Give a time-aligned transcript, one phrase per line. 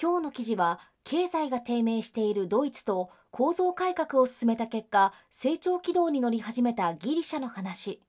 [0.00, 8.00] 今日の記事は経済が低迷しているドイツと構造改革を進めた結果成長軌道に乗り始めたギリシャの話。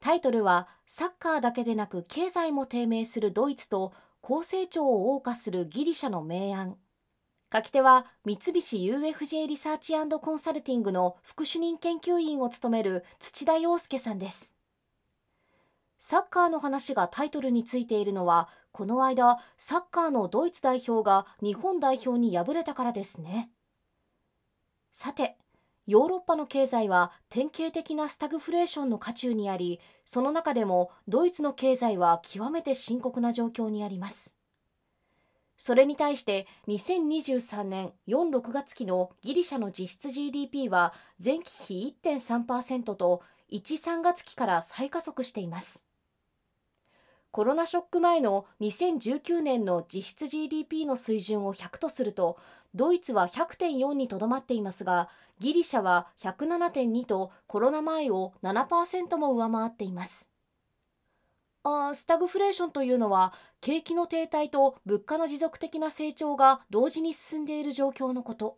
[0.00, 6.76] タイトルはサッカーだけでなく経済も低迷するドイツと高成長を謳歌するギリシャの明暗
[7.50, 14.52] 書き手は三菱 UFJ リサーチコンサルティングの副主任研究員を務める土田洋介さんです。
[15.98, 18.48] サッカーの話がタイトルについているのは
[18.78, 23.50] この間サッカーのドイツ代表が日本代表に敗れたからですね。
[24.92, 25.36] さて
[25.88, 34.36] ヨーロッパの経済は典型的なスタグフレーションの渦中にありその中でもドイツの経済は極めて深刻な状況にあります。
[35.56, 45.87] それに対して2023年4、6月期のギリシャの実質 GDP は前期比1.3%と1、3月期から再加速しています。
[47.30, 52.38] コロナショック前の2019年の実質 GDP の水準を100とすると
[52.74, 60.30] ドイツは100.4にとどまっていますがギリシャは107.2とコロナ前を7%も上回っています。
[61.64, 68.56] あスタグフレーションというのは景気の停滞と物価の持続的な成長が同時に進んでいる状況のこと。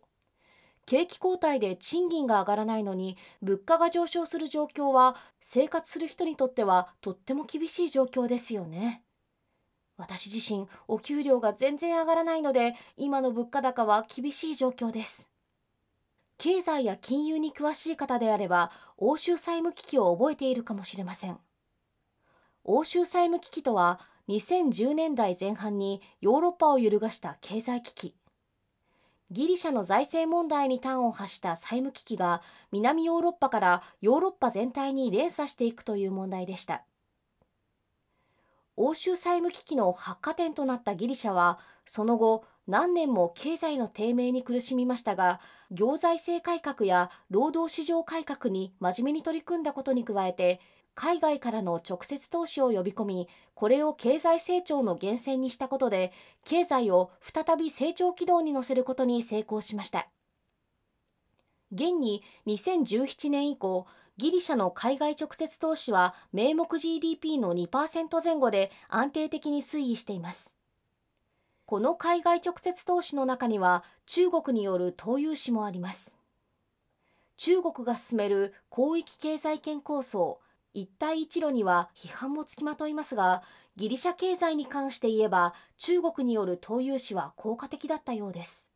[0.85, 9.03] 景気後退で賃金が上がらないのに物価が上昇する状況は生活する人にとってはとっても厳しい状況ですよね。
[9.97, 15.29] 私自身お給料が全然上がらないので今の物価高は厳しい状況です。
[16.37, 21.37] 経済や金融に詳しい方であれば欧州債務危機を覚えているかもしれません。
[22.63, 28.15] 欧州債務危機とは2010年代前半にヨーロッパを揺るがした経済危機。
[29.31, 36.83] ギリシャの財政問題に端を発した債務危機が南ヨーロッパからヨーロッパ全体に連鎖していくという問題でした。
[38.75, 45.39] 欧州債務危機の発火点となったギリシャはその後何年も経済の低迷に苦しみましたが
[45.71, 50.59] 行財政改革や労働市場改革に真面目に取り組んだことに加えて
[50.93, 56.11] 海外からの直接投資を呼び込みこれを経済成長の源泉にしたことで
[56.43, 60.07] 経済を再び成長軌道に乗せることに成功しました。
[61.71, 63.87] 現に2017年以降
[64.17, 70.55] ギリシャの海外直接投資は名目 GDP の2%前後で安定的に推移しています。
[71.65, 76.11] この海外直接投資の中には中国による投融資もあります。
[77.37, 80.39] 中国が進める広域経済圏構想
[80.73, 83.43] 一帯一路には批判もつきまといますが
[83.75, 88.69] ギリシャ経済に関して言えば中国による投融資は効果的だったようです。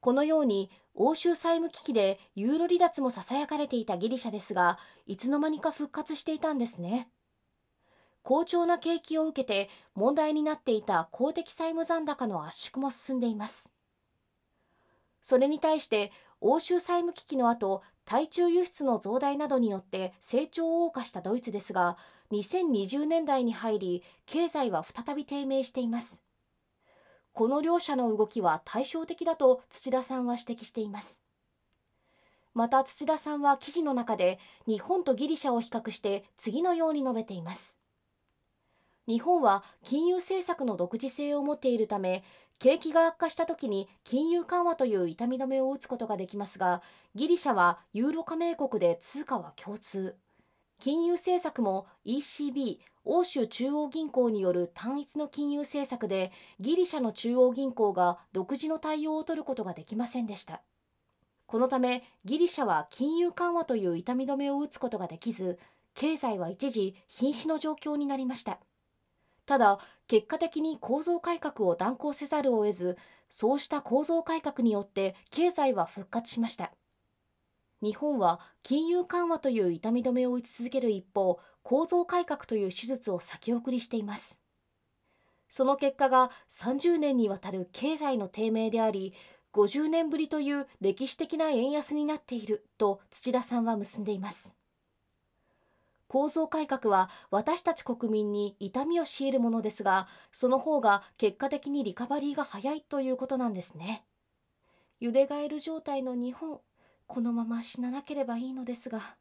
[0.00, 7.08] このように欧州債務危機でユーロ離脱もささやかれていたギリシャですがいつの間にか復活していたんですね。
[8.22, 13.70] 好調な景気を受けて問題になっていた公的債務残高の圧縮も進んでいます。
[15.20, 21.98] それに対して欧州債務危機の後対中輸出の増大などによって成長を謳歌したドイツですが
[22.32, 26.22] 2020年代に入り経済は再び低迷しています。
[27.34, 31.20] この両者の動きは対照的だと土田さんは指摘しています。
[32.54, 37.77] また土田さんは記事の中で日本とギリシャを比較して次のように述べています。
[39.08, 42.22] 日本は金融政策の独自性を持っているため
[42.58, 46.82] 景気が悪化した時に金融緩和という痛み止めを打つことができますが
[47.14, 50.14] ギリシャはユーロ加盟国で通貨は共通。
[50.78, 56.30] 金融政策も ECB 欧州中央銀行による単一の金融政策で
[56.60, 60.60] ギリシャの中央銀行が独自の対応を取ることができませんでした。
[61.46, 65.58] このためギリシャは金融緩和という痛み止めを打つことができず
[65.94, 68.58] 経済は一時瀕死の状況になりました。
[69.48, 69.78] ただ
[70.08, 72.98] 結果的に構造改革を断行せざるを得ず
[73.30, 76.70] そうした構造改革によって経済は復活しました。
[77.80, 84.38] 日本は金融緩和という痛み止めを打ち続ける一方構造改革という手術を先送りしています。
[85.48, 89.14] その結果が30年にわたる経済の低迷であり
[89.54, 94.57] 50年ぶりという歴史的な円安になっていると土田さんは結んでいます。
[96.08, 104.04] 構造改革は私たち国民に痛みを強いるものですがその方が結果的にリカバリーが早いということなんですね。
[105.00, 106.60] ゆでガエル状態の日本
[107.06, 109.16] このまま死ななければいいのですが。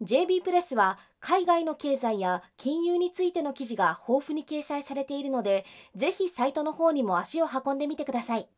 [0.00, 5.64] JB プレスは海外の経済や金融についての記事が豊富に掲載されているので
[5.96, 8.48] ぜひサイトの方にも足を運んでみてください。